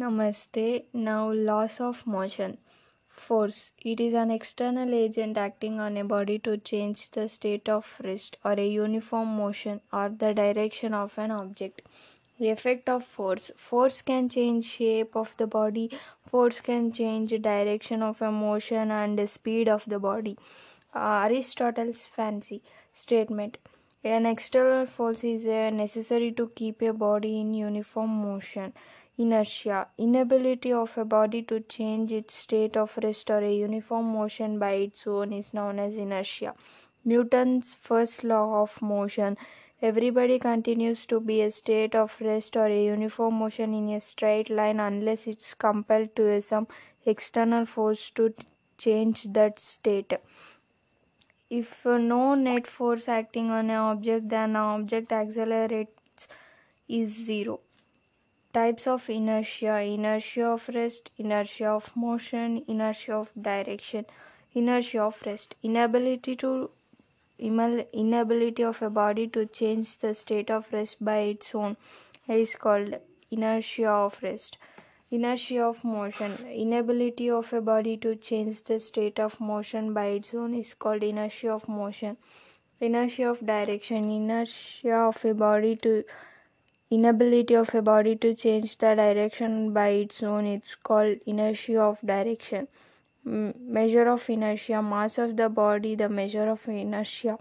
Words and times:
Namaste. 0.00 0.84
Now, 0.92 1.32
laws 1.32 1.80
of 1.80 2.06
motion. 2.06 2.58
Force. 3.08 3.72
It 3.82 3.98
is 3.98 4.14
an 4.14 4.30
external 4.30 4.94
agent 4.94 5.36
acting 5.36 5.80
on 5.80 5.96
a 5.96 6.04
body 6.04 6.38
to 6.38 6.56
change 6.56 7.10
the 7.10 7.28
state 7.28 7.68
of 7.68 8.00
rest 8.04 8.36
or 8.44 8.52
a 8.52 8.68
uniform 8.68 9.26
motion 9.36 9.80
or 9.92 10.08
the 10.08 10.32
direction 10.34 10.94
of 10.94 11.18
an 11.18 11.32
object. 11.32 11.82
The 12.38 12.50
effect 12.50 12.88
of 12.88 13.02
force. 13.02 13.50
Force 13.56 14.00
can 14.02 14.28
change 14.28 14.66
shape 14.66 15.16
of 15.16 15.36
the 15.36 15.48
body. 15.48 15.90
Force 16.30 16.60
can 16.60 16.92
change 16.92 17.30
direction 17.30 18.00
of 18.00 18.22
a 18.22 18.30
motion 18.30 18.92
and 18.92 19.28
speed 19.28 19.68
of 19.68 19.82
the 19.84 19.98
body. 19.98 20.36
Uh, 20.94 21.26
Aristotle's 21.26 22.06
fancy 22.06 22.62
statement. 22.94 23.58
An 24.04 24.26
external 24.26 24.86
force 24.86 25.24
is 25.24 25.44
uh, 25.44 25.70
necessary 25.70 26.30
to 26.30 26.46
keep 26.54 26.82
a 26.82 26.92
body 26.92 27.40
in 27.40 27.52
uniform 27.52 28.10
motion. 28.10 28.72
Inertia. 29.20 29.88
Inability 29.98 30.72
of 30.72 30.96
a 30.96 31.04
body 31.04 31.42
to 31.42 31.58
change 31.58 32.12
its 32.12 32.34
state 32.34 32.76
of 32.76 32.96
rest 33.02 33.28
or 33.30 33.38
a 33.38 33.52
uniform 33.52 34.12
motion 34.12 34.60
by 34.60 34.74
its 34.74 35.08
own 35.08 35.32
is 35.32 35.52
known 35.52 35.80
as 35.80 35.96
inertia. 35.96 36.54
Newton's 37.04 37.74
first 37.74 38.22
law 38.22 38.62
of 38.62 38.80
motion. 38.80 39.36
Everybody 39.82 40.38
continues 40.38 41.04
to 41.06 41.18
be 41.18 41.42
a 41.42 41.50
state 41.50 41.96
of 41.96 42.16
rest 42.20 42.56
or 42.56 42.66
a 42.66 42.84
uniform 42.84 43.34
motion 43.34 43.74
in 43.74 43.88
a 43.96 44.00
straight 44.00 44.50
line 44.50 44.78
unless 44.78 45.26
it's 45.26 45.52
compelled 45.52 46.14
to 46.14 46.40
some 46.40 46.68
external 47.04 47.66
force 47.66 48.10
to 48.10 48.32
change 48.76 49.24
that 49.32 49.58
state. 49.58 50.12
If 51.50 51.84
no 51.84 52.36
net 52.36 52.68
force 52.68 53.08
acting 53.08 53.50
on 53.50 53.70
an 53.70 53.78
object, 53.78 54.28
then 54.28 54.50
an 54.50 54.56
object 54.56 55.10
accelerates 55.10 56.28
is 56.88 57.08
zero. 57.26 57.58
Types 58.58 58.88
of 58.88 59.08
inertia 59.08 59.74
inertia 59.82 60.46
of 60.46 60.68
rest, 60.74 61.10
inertia 61.16 61.68
of 61.68 61.94
motion, 61.94 62.64
inertia 62.66 63.14
of 63.14 63.30
direction, 63.40 64.04
inertia 64.52 65.00
of 65.00 65.22
rest, 65.24 65.54
inability 65.62 66.34
to 66.34 66.68
inability 67.38 68.64
of 68.64 68.82
a 68.82 68.90
body 68.90 69.28
to 69.28 69.46
change 69.46 69.98
the 69.98 70.12
state 70.12 70.50
of 70.50 70.72
rest 70.72 71.04
by 71.04 71.18
its 71.18 71.54
own 71.54 71.76
is 72.26 72.56
called 72.56 72.96
inertia 73.30 73.88
of 73.88 74.20
rest. 74.24 74.58
Inertia 75.12 75.62
of 75.62 75.84
motion 75.84 76.32
inability 76.52 77.30
of 77.30 77.52
a 77.52 77.60
body 77.60 77.96
to 77.98 78.16
change 78.16 78.64
the 78.64 78.80
state 78.80 79.20
of 79.20 79.40
motion 79.40 79.94
by 79.94 80.06
its 80.06 80.34
own 80.34 80.54
is 80.54 80.74
called 80.74 81.04
inertia 81.04 81.52
of 81.52 81.68
motion. 81.68 82.16
Inertia 82.80 83.30
of 83.30 83.38
direction 83.38 84.10
inertia 84.10 84.96
of 84.96 85.24
a 85.24 85.32
body 85.32 85.76
to 85.76 86.02
inability 86.90 87.54
of 87.54 87.74
a 87.74 87.82
body 87.82 88.16
to 88.16 88.34
change 88.34 88.78
the 88.78 88.94
direction 88.94 89.72
by 89.72 89.88
its 89.88 90.22
own 90.22 90.46
it's 90.46 90.74
called 90.74 91.18
inertia 91.26 91.80
of 91.80 92.00
direction. 92.00 92.66
Measure 93.24 94.08
of 94.08 94.28
inertia 94.30 94.80
mass 94.82 95.18
of 95.18 95.36
the 95.36 95.48
body 95.48 95.94
the 95.94 96.08
measure 96.08 96.48
of 96.48 96.66
inertia. 96.68 97.36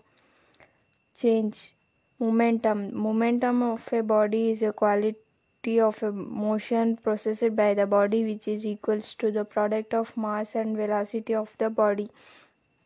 Change. 1.16 1.72
Momentum. 2.20 2.98
Momentum 2.98 3.64
of 3.64 3.88
a 3.94 4.02
body 4.04 4.50
is 4.52 4.64
a 4.64 4.74
quality 4.74 5.80
of 5.80 6.02
a 6.04 6.12
motion 6.12 6.98
processed 6.98 7.56
by 7.56 7.74
the 7.74 7.86
body 7.86 8.24
which 8.24 8.48
is 8.48 8.66
equals 8.66 9.14
to 9.16 9.32
the 9.32 9.46
product 9.46 9.94
of 9.94 10.18
mass 10.18 10.56
and 10.56 10.76
velocity 10.76 11.36
of 11.36 11.56
the 11.58 11.70
body. 11.70 12.10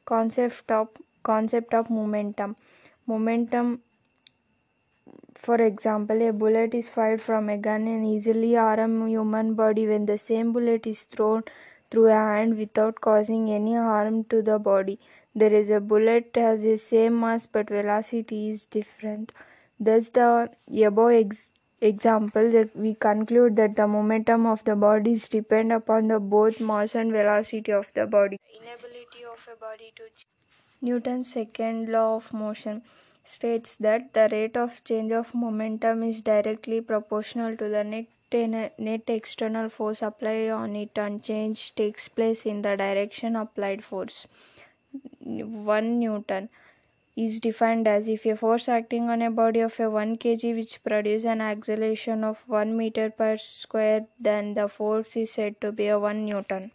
Concept 0.06 0.70
of 0.70 0.90
concept 1.24 1.74
of 1.74 1.90
momentum. 1.90 2.56
Momentum 3.08 3.80
for 5.36 5.56
example, 5.56 6.22
a 6.28 6.32
bullet 6.32 6.74
is 6.74 6.88
fired 6.90 7.22
from 7.22 7.50
a 7.50 7.58
gun 7.58 7.88
and 7.88 8.06
easily 8.06 8.54
harm 8.56 9.08
human 9.08 9.54
body 9.54 9.88
when 9.88 10.06
the 10.06 10.18
same 10.18 10.52
bullet 10.54 10.88
is 10.88 11.04
thrown 11.04 11.44
through 11.90 12.08
a 12.08 12.14
hand 12.14 12.58
without 12.58 13.02
causing 13.02 13.50
any 13.52 13.74
harm 13.76 14.24
to 14.26 14.42
the 14.42 14.58
body. 14.60 15.00
There 15.36 15.54
is 15.54 15.70
a 15.70 15.80
bullet 15.80 16.32
has 16.36 16.64
the 16.64 16.78
same 16.78 17.20
mass 17.20 17.46
but 17.46 17.70
velocity 17.70 18.50
is 18.50 18.66
different. 18.66 19.34
Thus, 19.80 20.10
the 20.10 20.50
above 20.84 21.12
ex- 21.12 21.52
example 21.82 22.50
that 22.52 22.76
we 22.76 22.94
conclude 22.96 23.56
that 23.58 23.76
the 23.76 23.88
momentum 23.88 24.46
of 24.46 24.64
the 24.64 24.76
bodies 24.76 25.28
depend 25.28 25.72
upon 25.74 26.08
the 26.08 26.20
both 26.20 26.60
mass 26.60 26.96
and 26.96 27.12
velocity 27.12 27.72
of 27.72 27.92
the 27.94 28.06
body. 28.06 28.40
Inability 28.62 29.24
of 29.32 29.48
a 29.52 29.60
body 29.60 29.92
to 29.96 30.04
Newton's 30.82 31.32
second 31.32 31.90
law 31.90 32.18
of 32.18 32.34
motion 32.34 32.82
states 33.24 33.76
that 33.76 34.14
the 34.14 34.28
rate 34.32 34.58
of 34.58 34.84
change 34.84 35.12
of 35.12 35.34
momentum 35.34 36.04
is 36.04 36.22
directly 36.22 36.82
proportional 36.82 37.56
to 37.58 37.70
the 37.70 37.84
net, 37.84 38.80
net 38.80 39.04
external 39.08 39.70
force 39.70 40.02
applied 40.02 40.50
on 40.50 40.76
it 40.76 40.98
and 40.98 41.24
change 41.24 41.76
takes 41.76 42.08
place 42.08 42.46
in 42.46 42.62
the 42.62 42.76
direction 42.76 43.36
applied 43.36 43.84
force. 43.84 44.28
1 45.20 46.00
Newton 46.00 46.50
is 47.16 47.40
defined 47.40 47.88
as 47.88 48.08
if 48.08 48.26
a 48.26 48.36
force 48.36 48.68
acting 48.70 49.10
on 49.10 49.22
a 49.22 49.30
body 49.30 49.60
of 49.60 49.80
a 49.80 49.90
1 49.90 50.18
kg 50.18 50.56
which 50.56 50.84
produces 50.84 51.26
an 51.26 51.42
acceleration 51.42 52.24
of 52.24 52.44
1 52.48 52.76
meter 52.76 53.10
per 53.10 53.38
square 53.38 54.06
then 54.20 54.54
the 54.54 54.68
force 54.68 55.16
is 55.18 55.32
said 55.32 55.60
to 55.62 55.72
be 55.72 55.88
a 55.88 56.00
1 56.00 56.26
Newton. 56.26 56.72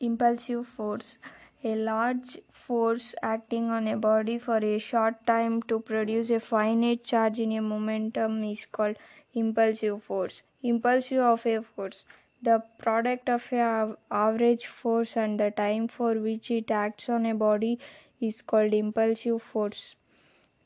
Impulsive 0.00 0.66
force 0.66 1.18
a 1.64 1.74
large 1.74 2.38
force 2.52 3.14
acting 3.22 3.70
on 3.70 3.88
a 3.88 3.96
body 3.96 4.36
for 4.38 4.58
a 4.58 4.78
short 4.78 5.14
time 5.26 5.62
to 5.62 5.80
produce 5.80 6.30
a 6.30 6.38
finite 6.38 7.02
charge 7.04 7.38
in 7.38 7.52
a 7.52 7.62
momentum 7.62 8.44
is 8.44 8.66
called 8.66 8.96
impulsive 9.34 10.02
force. 10.02 10.42
Impulsive 10.62 11.20
of 11.20 11.46
a 11.46 11.62
force. 11.62 12.04
The 12.42 12.62
product 12.78 13.30
of 13.30 13.50
a 13.52 13.96
average 14.10 14.66
force 14.66 15.16
and 15.16 15.40
the 15.40 15.50
time 15.50 15.88
for 15.88 16.14
which 16.14 16.50
it 16.50 16.70
acts 16.70 17.08
on 17.08 17.24
a 17.24 17.34
body 17.34 17.78
is 18.20 18.42
called 18.42 18.74
impulsive 18.74 19.40
force. 19.40 19.96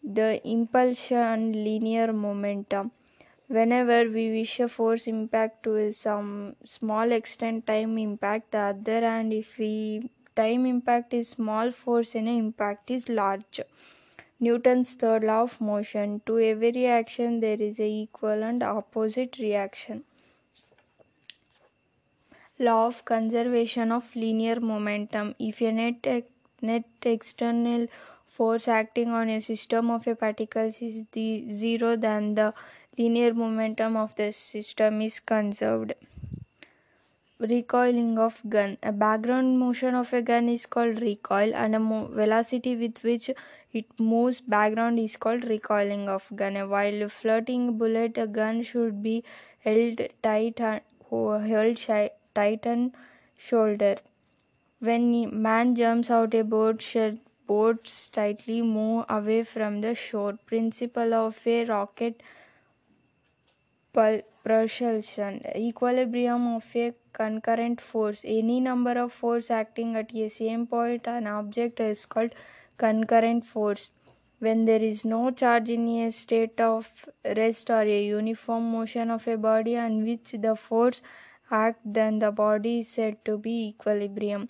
The 0.02 0.40
impulsion 0.46 1.52
linear 1.52 2.12
momentum. 2.12 2.90
Whenever 3.46 4.10
we 4.10 4.30
wish 4.30 4.60
a 4.60 4.68
force 4.68 5.06
impact 5.06 5.62
to 5.62 5.90
some 5.92 6.54
small 6.64 7.12
extent 7.12 7.66
time 7.66 7.96
impact 7.96 8.50
the 8.50 8.58
other 8.58 9.04
and 9.04 9.32
if 9.32 9.58
we 9.58 10.10
time 10.38 10.66
impact 10.66 11.14
is 11.14 11.28
small, 11.30 11.70
force 11.70 12.14
in 12.14 12.28
impact 12.28 12.90
is 12.96 13.08
large. 13.08 13.60
Newton's 14.40 14.94
third 14.94 15.24
law 15.24 15.42
of 15.42 15.60
motion. 15.60 16.20
To 16.26 16.38
every 16.38 16.86
action 16.86 17.40
there 17.40 17.60
is 17.60 17.80
a 17.80 17.88
equal 18.02 18.44
and 18.50 18.62
opposite 18.62 19.38
reaction. 19.38 20.04
Law 22.58 22.86
of 22.86 23.04
conservation 23.04 23.90
of 23.90 24.14
linear 24.14 24.60
momentum. 24.60 25.34
If 25.38 25.60
a 25.60 25.72
net, 25.72 26.06
net 26.62 26.84
external 27.02 27.88
force 28.26 28.68
acting 28.68 29.10
on 29.10 29.28
a 29.28 29.40
system 29.40 29.90
of 29.90 30.06
a 30.06 30.14
particles 30.14 30.80
is 30.80 31.04
the 31.10 31.50
zero, 31.50 31.96
then 31.96 32.34
the 32.36 32.54
linear 32.96 33.34
momentum 33.34 33.96
of 33.96 34.14
the 34.14 34.32
system 34.32 35.02
is 35.02 35.18
conserved 35.18 35.94
recoiling 37.40 38.18
of 38.18 38.40
gun. 38.48 38.78
A 38.82 38.92
background 38.92 39.58
motion 39.58 39.94
of 39.94 40.12
a 40.12 40.22
gun 40.22 40.48
is 40.48 40.66
called 40.66 41.00
recoil 41.00 41.54
and 41.54 41.74
a 41.74 41.78
velocity 41.78 42.76
with 42.76 43.02
which 43.04 43.30
it 43.72 43.86
moves 43.98 44.40
background 44.40 44.98
is 44.98 45.16
called 45.16 45.44
recoiling 45.44 46.08
of 46.08 46.26
gun. 46.34 46.56
While 46.68 47.08
floating 47.08 47.78
bullet 47.78 48.18
a 48.18 48.26
gun 48.26 48.62
should 48.62 49.02
be 49.02 49.24
held 49.64 50.00
tight 50.22 50.60
and 50.60 50.80
held 51.10 51.78
tight 52.34 52.66
on 52.66 52.92
shoulder. 53.36 53.96
When 54.80 55.42
man 55.42 55.74
jumps 55.74 56.10
out 56.10 56.34
a 56.34 56.42
boat 56.42 56.82
should 56.82 57.18
boats 57.46 58.10
tightly 58.10 58.62
move 58.62 59.04
away 59.08 59.42
from 59.42 59.80
the 59.80 59.94
shore. 59.94 60.34
Principle 60.46 61.14
of 61.14 61.38
a 61.46 61.64
rocket 61.64 62.20
propulsion. 63.92 65.40
Equilibrium 65.56 66.54
of 66.56 66.64
a 66.76 66.92
concurrent 67.18 67.80
force. 67.80 68.24
Any 68.24 68.58
number 68.60 68.94
of 69.04 69.12
force 69.12 69.50
acting 69.50 69.94
at 69.96 70.14
a 70.14 70.28
same 70.28 70.66
point 70.66 71.06
an 71.06 71.26
object 71.26 71.80
is 71.80 72.04
called 72.06 72.34
concurrent 72.76 73.44
force. 73.44 73.90
When 74.40 74.64
there 74.66 74.84
is 74.88 75.04
no 75.04 75.30
charge 75.30 75.70
in 75.76 75.88
a 76.06 76.10
state 76.10 76.60
of 76.60 76.88
rest 77.36 77.70
or 77.70 77.82
a 77.82 78.02
uniform 78.04 78.70
motion 78.72 79.10
of 79.10 79.26
a 79.26 79.36
body 79.36 79.76
on 79.76 80.04
which 80.04 80.30
the 80.44 80.54
force 80.54 81.02
act 81.50 81.80
then 81.84 82.20
the 82.20 82.30
body 82.30 82.78
is 82.80 82.88
said 82.88 83.24
to 83.24 83.36
be 83.38 83.56
equilibrium. 83.70 84.48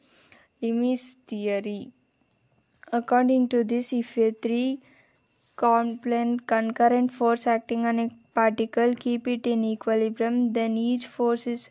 Lami's 0.63 1.15
theory. 1.33 1.91
According 2.93 3.49
to 3.51 3.65
this 3.65 3.93
if 3.93 4.17
a 4.19 4.31
three 4.31 4.81
component 5.57 6.47
concurrent 6.47 7.13
force 7.13 7.47
acting 7.47 7.87
on 7.87 7.99
a 7.99 8.11
particle 8.35 8.95
keep 8.95 9.27
it 9.27 9.47
in 9.53 9.65
equilibrium 9.65 10.53
then 10.53 10.77
each 10.77 11.07
force 11.07 11.47
is 11.47 11.71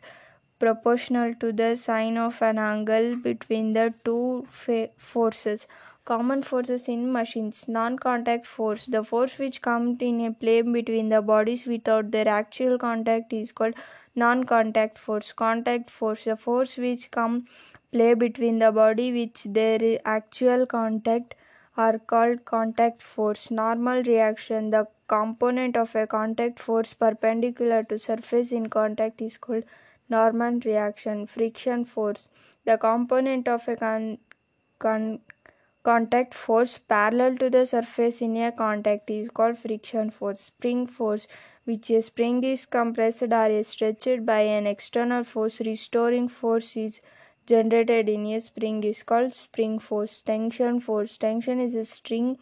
proportional 0.58 1.34
to 1.36 1.52
the 1.52 1.74
sine 1.76 2.16
of 2.16 2.40
an 2.42 2.58
angle 2.58 3.16
between 3.16 3.72
the 3.72 3.94
two 4.04 4.44
forces. 4.48 5.66
Common 6.04 6.42
forces 6.42 6.88
in 6.88 7.12
machines. 7.12 7.66
Non-contact 7.68 8.46
force. 8.46 8.86
The 8.86 9.04
force 9.04 9.38
which 9.38 9.60
comes 9.60 9.98
in 10.00 10.20
a 10.26 10.32
plane 10.32 10.72
between 10.72 11.10
the 11.10 11.20
bodies 11.20 11.66
without 11.66 12.10
their 12.10 12.28
actual 12.28 12.78
contact 12.78 13.32
is 13.32 13.52
called 13.52 13.74
non-contact 14.16 14.98
force. 14.98 15.32
Contact 15.32 15.90
force. 15.90 16.24
The 16.24 16.36
force 16.36 16.78
which 16.78 17.10
come 17.10 17.46
play 17.92 18.14
between 18.14 18.58
the 18.58 18.72
body 18.72 19.12
which 19.12 19.44
there 19.44 19.82
is 19.82 19.98
actual 20.04 20.64
contact 20.66 21.34
are 21.76 21.98
called 21.98 22.44
contact 22.46 23.02
force. 23.02 23.50
Normal 23.50 24.02
reaction. 24.02 24.70
The 24.70 24.86
component 25.08 25.76
of 25.76 25.94
a 25.94 26.06
contact 26.06 26.58
force 26.58 26.94
perpendicular 26.94 27.82
to 27.84 27.98
surface 27.98 28.50
in 28.50 28.70
contact 28.70 29.20
is 29.20 29.36
called 29.36 29.64
normal 30.10 30.60
reaction 30.64 31.26
friction 31.26 31.84
force. 31.84 32.28
The 32.64 32.78
component 32.78 33.48
of 33.48 33.68
a 33.68 33.76
con- 33.76 34.18
con- 34.78 35.20
contact 35.82 36.34
force 36.34 36.78
parallel 36.78 37.36
to 37.36 37.50
the 37.50 37.66
surface 37.66 38.20
in 38.22 38.36
a 38.36 38.52
contact 38.52 39.10
is 39.10 39.28
called 39.30 39.58
friction 39.58 40.10
force. 40.10 40.40
Spring 40.40 40.86
force 40.86 41.26
which 41.64 41.90
a 41.90 42.02
spring 42.02 42.42
is 42.44 42.66
compressed 42.66 43.22
or 43.22 43.62
stretched 43.62 44.24
by 44.26 44.40
an 44.40 44.66
external 44.66 45.24
force 45.24 45.60
restoring 45.60 46.28
force 46.28 46.76
is 46.76 47.00
generated 47.46 48.08
in 48.08 48.26
a 48.26 48.40
spring 48.40 48.82
is 48.84 49.02
called 49.02 49.32
spring 49.34 49.78
force. 49.78 50.20
Tension 50.20 50.80
force 50.80 51.18
tension 51.18 51.60
is 51.60 51.74
a 51.74 51.84
string 51.84 52.38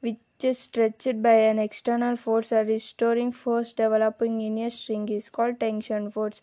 which 0.00 0.18
is 0.42 0.58
stretched 0.58 1.22
by 1.22 1.34
an 1.50 1.58
external 1.58 2.16
force 2.16 2.52
or 2.52 2.64
restoring 2.64 3.32
force 3.32 3.72
developing 3.72 4.40
in 4.40 4.58
a 4.58 4.70
string 4.70 5.08
is 5.08 5.28
called 5.30 5.58
tension 5.60 6.10
force 6.10 6.40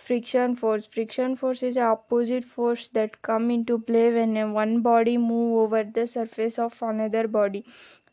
friction 0.00 0.54
force. 0.56 0.86
Friction 0.86 1.36
force 1.36 1.62
is 1.62 1.74
the 1.74 1.82
opposite 1.82 2.44
force 2.44 2.88
that 2.88 3.22
come 3.22 3.50
into 3.50 3.78
play 3.78 4.12
when 4.12 4.52
one 4.52 4.80
body 4.80 5.16
move 5.18 5.58
over 5.64 5.84
the 5.84 6.06
surface 6.06 6.58
of 6.58 6.80
another 6.82 7.26
body. 7.28 7.64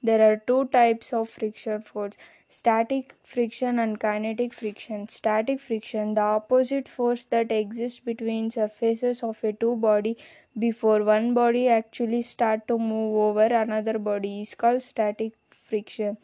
There 0.03 0.21
are 0.31 0.37
two 0.37 0.65
types 0.65 1.13
of 1.13 1.29
friction 1.29 1.81
force 1.81 2.17
static 2.49 3.13
friction 3.23 3.79
and 3.79 3.99
kinetic 3.99 4.53
friction. 4.53 5.07
Static 5.09 5.59
friction 5.59 6.13
the 6.13 6.21
opposite 6.21 6.87
force 6.87 7.25
that 7.25 7.51
exists 7.51 7.99
between 7.99 8.49
surfaces 8.49 9.23
of 9.23 9.43
a 9.43 9.53
two 9.53 9.75
body 9.75 10.17
before 10.57 11.03
one 11.03 11.33
body 11.33 11.67
actually 11.67 12.21
start 12.21 12.67
to 12.67 12.77
move 12.77 13.15
over 13.29 13.47
another 13.63 13.97
body 13.99 14.41
is 14.41 14.55
called 14.55 14.81
static 14.81 15.33
friction 15.51 16.17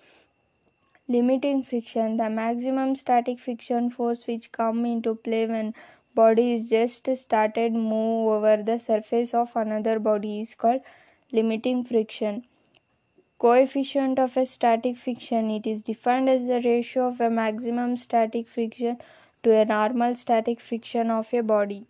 limiting 1.08 1.64
friction. 1.64 2.18
The 2.18 2.30
maximum 2.30 2.96
static 2.96 3.40
friction 3.40 3.90
force 3.90 4.26
which 4.28 4.52
come 4.52 4.86
into 4.86 5.16
play 5.16 5.46
when 5.46 5.74
body 6.16 6.54
is 6.54 6.70
just 6.70 7.16
started 7.18 7.74
move 7.74 8.28
over 8.28 8.64
the 8.64 8.80
surface 8.80 9.34
of 9.34 9.56
another 9.56 10.00
body 10.00 10.42
is 10.42 10.56
called 10.56 10.82
limiting 11.32 11.84
friction. 11.84 12.46
Coefficient 13.40 14.20
of 14.20 14.38
a 14.38 14.46
static 14.46 14.96
friction 14.96 15.52
it 15.52 15.68
is 15.68 15.82
defined 15.82 16.30
as 16.30 16.46
the 16.46 16.62
ratio 16.62 17.08
of 17.08 17.20
a 17.20 17.30
maximum 17.30 17.98
static 17.98 18.48
friction 18.48 18.98
to 19.44 19.54
a 19.54 19.66
normal 19.66 20.16
static 20.16 20.62
friction 20.62 21.12
of 21.12 21.34
a 21.34 21.42
body. 21.42 21.86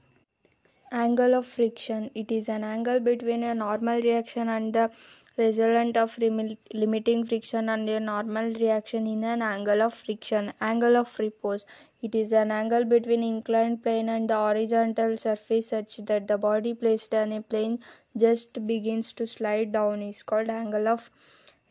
Angle 0.92 1.36
of 1.36 1.45
friction 1.45 2.10
it 2.15 2.31
is 2.31 2.50
an 2.50 2.63
angle 2.63 3.00
between 3.00 3.44
a 3.44 3.54
normal 3.54 4.01
reaction 4.01 4.50
and 4.50 4.74
the 4.74 4.89
resultant 5.38 5.97
of 5.97 6.18
limiting 6.18 7.25
friction 7.25 7.69
and 7.69 7.89
a 7.89 8.00
normal 8.00 8.53
reaction 8.53 9.07
in 9.07 9.24
an 9.24 9.41
angle 9.41 9.81
of 9.81 9.94
friction 9.94 10.53
angle 10.62 10.95
of 10.95 11.18
repose. 11.19 11.65
It 12.01 12.15
is 12.15 12.33
an 12.33 12.51
angle 12.51 12.85
between 12.85 13.24
inclined 13.24 13.81
plane 13.83 14.09
and 14.09 14.30
the 14.30 14.35
horizontal 14.35 15.18
surface 15.18 15.69
such 15.69 15.97
that 15.97 16.27
the 16.27 16.38
body 16.38 16.74
placed 16.74 17.13
on 17.15 17.31
a 17.31 17.41
plane 17.41 17.80
just 18.15 18.68
begins 18.68 19.13
to 19.13 19.25
slide 19.25 19.71
down. 19.71 20.01
Is 20.01 20.21
called 20.24 20.50
angle 20.50 20.88
of 20.88 21.09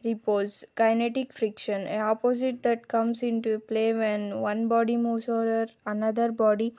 repose 0.04 0.64
kinetic 0.74 1.32
friction. 1.32 1.86
A 1.86 1.98
opposite 1.98 2.62
that 2.64 2.88
comes 2.88 3.22
into 3.22 3.58
play 3.60 3.92
when 3.92 4.40
one 4.40 4.66
body 4.66 4.96
moves 4.96 5.28
over 5.28 5.66
another 5.86 6.32
body 6.32 6.74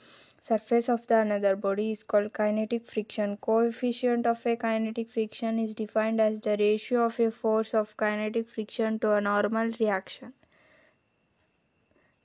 surface 0.45 0.90
of 0.90 1.07
the 1.07 1.18
another 1.18 1.56
body 1.56 1.92
is 1.92 2.04
called 2.04 2.34
kinetic 2.34 2.86
friction. 2.86 3.38
Coefficient 3.38 4.25
of 4.28 4.45
a 4.45 4.57
kinetic 4.57 5.10
friction 5.10 5.57
is 5.57 5.74
defined 5.74 6.19
as 6.19 6.42
the 6.42 6.57
ratio 6.60 7.06
of 7.06 7.18
a 7.22 7.31
force 7.31 7.74
of 7.74 7.95
kinetic 7.95 8.50
friction 8.50 9.00
to 9.00 9.13
a 9.13 9.22
normal 9.22 9.72
reaction. 9.80 10.34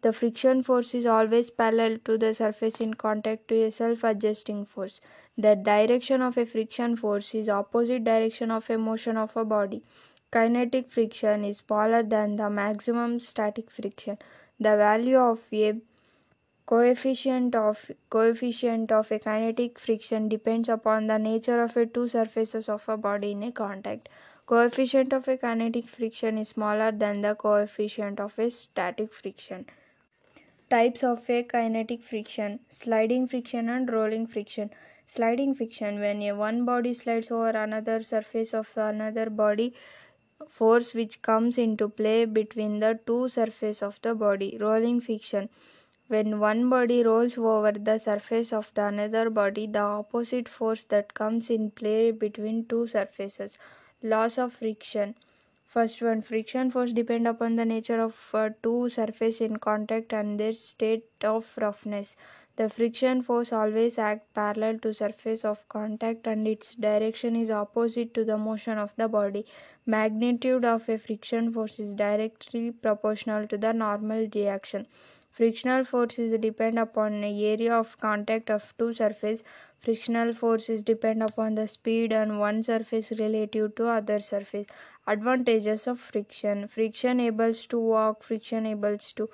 The 0.00 0.12
friction 0.12 0.65
force 0.65 0.94
is 0.94 1.06
always 1.06 1.50
parallel 1.50 1.99
to 2.06 2.19
the 2.19 2.35
surface 2.35 2.81
in 2.81 2.94
contact 2.94 3.47
to 3.49 3.62
a 3.62 3.70
self-adjusting 3.70 4.64
force. 4.64 5.00
The 5.37 5.55
direction 5.55 6.21
of 6.21 6.37
a 6.37 6.44
friction 6.44 6.97
force 6.97 7.37
is 7.37 7.49
opposite 7.49 8.03
direction 8.03 8.50
of 8.50 8.69
a 8.69 8.79
motion 8.79 9.17
of 9.17 9.37
a 9.37 9.44
body. 9.44 9.85
Kinetic 10.32 10.91
friction 10.91 11.44
is 11.44 11.59
smaller 11.59 12.03
than 12.03 12.35
the 12.35 12.50
maximum 12.50 13.21
static 13.21 13.71
friction. 13.71 14.19
The 14.59 14.76
value 14.76 15.19
of 15.19 15.47
a 15.53 15.81
coefficient 16.70 17.55
of 17.55 17.91
coefficient 18.11 18.93
of 18.93 19.11
a 19.11 19.19
kinetic 19.19 19.79
friction 19.79 20.29
depends 20.29 20.69
upon 20.69 21.06
the 21.06 21.19
nature 21.19 21.62
of 21.62 21.76
a 21.82 21.85
two 21.87 22.06
surfaces 22.15 22.69
of 22.69 22.87
a 22.94 22.97
body 22.97 23.31
in 23.31 23.43
a 23.43 23.50
contact. 23.50 24.11
Coefficient 24.44 25.15
of 25.15 25.29
a 25.29 25.37
kinetic 25.38 25.87
friction 25.87 26.37
is 26.37 26.50
smaller 26.50 26.91
than 26.93 27.23
the 27.23 27.35
coefficient 27.35 28.20
of 28.20 28.38
a 28.38 28.50
static 28.50 29.15
friction. 29.15 29.65
Types 30.69 31.03
of 31.03 31.31
a 31.31 31.43
kinetic 31.55 32.03
friction 32.03 32.61
sliding 32.69 33.26
friction 33.26 33.71
and 33.71 33.91
rolling 33.91 34.26
friction. 34.26 34.71
Sliding 35.06 35.55
friction 35.55 35.99
when 36.00 36.21
a 36.21 36.32
one 36.32 36.67
body 36.67 36.93
slides 36.93 37.31
over 37.31 37.56
another 37.62 38.03
surface 38.03 38.53
of 38.53 38.76
another 38.76 39.31
body 39.31 39.73
force 40.47 40.93
which 40.93 41.21
comes 41.23 41.56
into 41.56 41.88
play 41.88 42.26
between 42.26 42.79
the 42.81 43.00
two 43.06 43.26
surfaces 43.29 43.82
of 43.82 43.99
the 44.03 44.14
body. 44.14 44.59
Rolling 44.61 45.00
friction 45.00 45.49
when 46.08 46.40
one 46.40 46.69
body 46.69 47.02
rolls 47.05 47.38
over 47.38 47.72
the 47.72 47.99
surface 47.99 48.52
of 48.52 48.72
the 48.75 48.84
another 48.84 49.31
body 49.31 49.66
the 49.66 49.87
opposite 50.00 50.49
force 50.49 50.84
that 50.84 51.14
comes 51.14 51.50
in 51.50 51.70
play 51.70 52.10
between 52.10 52.64
two 52.66 52.87
surfaces 52.87 53.56
laws 54.02 54.38
of 54.38 54.52
friction 54.52 55.14
First 55.66 56.02
one, 56.02 56.22
friction 56.22 56.70
force 56.70 56.93
depend 56.93 57.28
upon 57.28 57.55
the 57.56 57.64
nature 57.64 58.00
of 58.00 58.31
uh, 58.34 58.50
two 58.62 58.88
surface 58.88 59.40
in 59.40 59.58
contact 59.58 60.12
and 60.12 60.40
their 60.40 60.52
state 60.52 61.05
of 61.22 61.56
roughness. 61.60 62.16
The 62.56 62.69
friction 62.69 63.22
force 63.22 63.52
always 63.52 63.99
act 63.99 64.34
parallel 64.34 64.78
to 64.81 64.93
surface 64.93 65.44
of 65.44 65.69
contact 65.69 66.26
and 66.26 66.49
its 66.49 66.75
direction 66.75 67.37
is 67.37 67.50
opposite 67.50 68.14
to 68.14 68.25
the 68.25 68.37
motion 68.37 68.78
of 68.78 68.96
the 68.96 69.08
body. 69.08 69.46
Magnitude 69.87 70.64
of 70.64 70.88
a 70.88 70.99
friction 70.99 71.52
force 71.52 71.78
is 71.78 71.94
directly 71.94 72.72
proportional 72.72 73.46
to 73.46 73.56
the 73.56 73.72
normal 73.72 74.26
reaction. 74.34 74.87
Frictional 75.38 75.85
forces 75.85 76.37
depend 76.40 76.81
upon 76.81 77.23
area 77.23 77.73
of 77.73 77.96
contact 78.00 78.50
of 78.50 78.75
two 78.76 78.93
surfaces. 78.93 79.44
Frictional 79.79 80.33
forces 80.33 80.83
depend 80.83 81.23
upon 81.23 81.54
the 81.54 81.68
speed 81.68 82.12
on 82.12 82.38
one 82.40 82.61
surface 82.64 83.12
relative 83.21 83.76
to 83.76 83.87
other 83.87 84.18
surface. 84.18 84.66
Advantages 85.07 85.87
of 85.87 86.00
friction. 86.00 86.66
Friction 86.66 87.21
enables 87.21 87.66
to 87.66 87.78
walk 87.78 88.25
friction 88.25 88.66
enables 88.66 89.12
to 89.12 89.30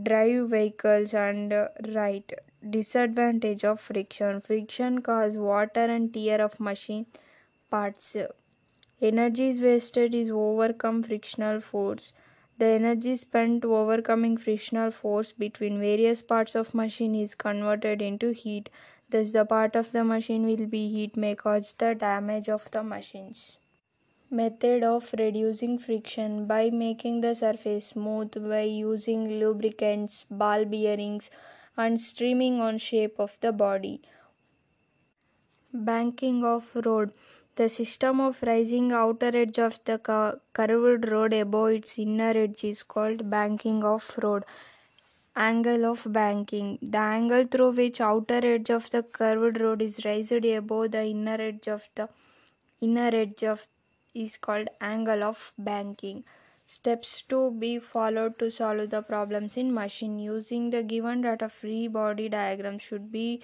drive 0.00 0.50
vehicles 0.50 1.14
and 1.14 1.52
uh, 1.52 1.66
ride. 1.96 2.34
Disadvantage 2.70 3.64
of 3.64 3.80
friction. 3.80 4.40
Friction 4.40 5.02
cause 5.02 5.36
water 5.36 5.86
and 5.96 6.14
tear 6.14 6.40
of 6.40 6.60
machine 6.60 7.06
parts. 7.70 8.16
Energy 9.00 9.48
is 9.48 9.60
wasted 9.60 10.14
is 10.14 10.30
overcome 10.30 11.02
frictional 11.02 11.60
force 11.60 12.12
the 12.58 12.66
energy 12.66 13.16
spent 13.16 13.64
overcoming 13.64 14.36
frictional 14.36 14.90
force 14.90 15.32
between 15.32 15.80
various 15.80 16.22
parts 16.22 16.54
of 16.54 16.74
machine 16.74 17.14
is 17.14 17.34
converted 17.34 18.02
into 18.02 18.30
heat. 18.30 18.70
Thus 19.10 19.32
the 19.32 19.44
part 19.44 19.76
of 19.76 19.92
the 19.92 20.04
machine 20.04 20.46
will 20.46 20.66
be 20.66 20.88
heat 20.88 21.16
may 21.16 21.34
cause 21.34 21.74
the 21.76 21.94
damage 21.94 22.48
of 22.48 22.70
the 22.70 22.82
machines. 22.82 23.58
Method 24.30 24.82
of 24.82 25.14
reducing 25.18 25.78
friction. 25.78 26.46
By 26.46 26.70
making 26.70 27.20
the 27.20 27.34
surface 27.34 27.86
smooth 27.88 28.32
by 28.48 28.62
using 28.62 29.38
lubricants 29.40 30.24
ball 30.30 30.64
bearings 30.64 31.30
and 31.76 32.00
streaming 32.00 32.60
on 32.60 32.78
shape 32.78 33.18
of 33.18 33.38
the 33.40 33.52
body. 33.52 34.00
Banking 35.72 36.44
of 36.44 36.74
road 36.86 37.12
the 37.56 37.68
system 37.68 38.20
of 38.20 38.42
raising 38.42 38.92
outer 38.92 39.30
edge 39.42 39.58
of 39.58 39.78
the 39.84 39.98
curved 39.98 41.08
road 41.08 41.32
above 41.32 41.70
its 41.78 41.98
inner 41.98 42.32
edge 42.44 42.64
is 42.64 42.82
called 42.82 43.28
banking 43.30 43.84
of 43.84 44.18
road 44.22 44.44
angle 45.34 45.86
of 45.90 46.06
banking 46.12 46.78
the 46.82 46.98
angle 46.98 47.44
through 47.44 47.72
which 47.72 48.00
outer 48.00 48.40
edge 48.54 48.70
of 48.70 48.90
the 48.90 49.02
curved 49.02 49.60
road 49.60 49.80
is 49.82 50.04
raised 50.04 50.44
above 50.44 50.90
the 50.90 51.04
inner 51.04 51.40
edge 51.50 51.68
of 51.68 51.88
the 51.94 52.08
inner 52.80 53.10
edge 53.24 53.42
of 53.44 53.66
is 54.14 54.36
called 54.36 54.68
angle 54.80 55.22
of 55.22 55.52
banking. 55.58 56.24
Steps 56.66 57.22
to 57.28 57.50
be 57.50 57.78
followed 57.78 58.38
to 58.38 58.50
solve 58.50 58.90
the 58.90 59.02
problems 59.02 59.56
in 59.56 59.72
machine 59.74 60.18
using 60.18 60.70
the 60.70 60.82
given 60.82 61.22
data 61.22 61.48
free 61.48 61.88
body 61.88 62.28
diagram 62.28 62.78
should 62.78 63.10
be 63.10 63.42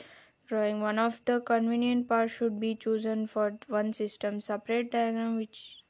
drawing. 0.49 0.81
One 0.81 0.99
of 0.99 1.25
the 1.25 1.40
convenient 1.40 2.09
parts 2.09 2.33
should 2.33 2.59
be 2.59 2.75
chosen 2.75 3.26
for 3.26 3.59
one 3.69 3.93
system. 3.93 4.40
Separate 4.40 4.90
diagram 4.90 5.37
which 5.37 5.85